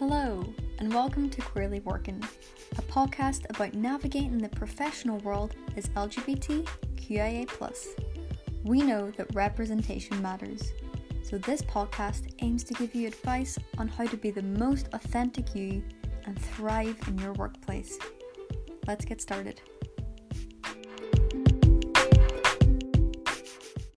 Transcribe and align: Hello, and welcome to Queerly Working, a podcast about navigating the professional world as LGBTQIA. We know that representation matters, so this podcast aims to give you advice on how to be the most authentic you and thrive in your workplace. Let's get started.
Hello, 0.00 0.42
and 0.78 0.94
welcome 0.94 1.28
to 1.28 1.42
Queerly 1.42 1.80
Working, 1.80 2.24
a 2.78 2.82
podcast 2.82 3.44
about 3.50 3.74
navigating 3.74 4.38
the 4.38 4.48
professional 4.48 5.18
world 5.18 5.56
as 5.76 5.90
LGBTQIA. 5.90 7.46
We 8.64 8.80
know 8.80 9.10
that 9.10 9.34
representation 9.34 10.22
matters, 10.22 10.72
so 11.22 11.36
this 11.36 11.60
podcast 11.60 12.32
aims 12.38 12.64
to 12.64 12.72
give 12.72 12.94
you 12.94 13.08
advice 13.08 13.58
on 13.76 13.88
how 13.88 14.06
to 14.06 14.16
be 14.16 14.30
the 14.30 14.40
most 14.40 14.88
authentic 14.94 15.54
you 15.54 15.82
and 16.24 16.40
thrive 16.40 16.96
in 17.06 17.18
your 17.18 17.34
workplace. 17.34 17.98
Let's 18.86 19.04
get 19.04 19.20
started. 19.20 19.60